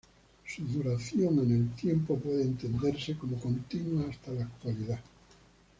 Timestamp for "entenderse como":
2.41-3.39